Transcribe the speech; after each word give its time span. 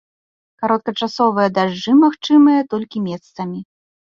Кароткачасовыя 0.61 1.49
дажджы 1.57 1.93
магчымыя 2.03 2.65
толькі 2.73 3.05
месцамі. 3.11 3.59